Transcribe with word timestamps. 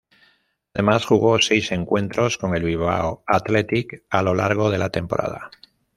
Además, 0.73 1.05
jugó 1.05 1.37
seis 1.39 1.71
encuentros 1.71 2.39
con 2.39 2.55
el 2.55 2.63
Bilbao 2.63 3.21
Athletic 3.27 4.03
a 4.09 4.23
lo 4.23 4.33
largo 4.33 4.71
de 4.71 4.79
la 4.79 4.89
temporada. 4.89 5.51